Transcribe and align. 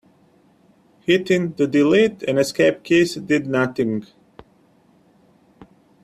Hitting 1.01 1.51
the 1.57 1.67
delete 1.67 2.23
and 2.23 2.39
escape 2.39 2.81
keys 2.81 3.13
did 3.17 3.45
nothing. 3.45 4.07